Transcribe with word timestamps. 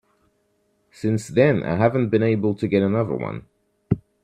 Since 0.89 1.27
then 1.27 1.61
I 1.61 1.75
haven't 1.75 2.09
been 2.09 2.23
able 2.23 2.55
to 2.55 2.67
get 2.67 2.81
another 2.81 3.13
one. 3.13 3.45